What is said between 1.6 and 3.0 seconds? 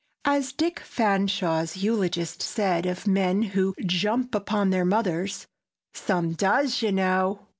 eulogist said